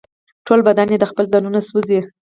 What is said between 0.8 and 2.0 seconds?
یې د خپل ځانه سوزي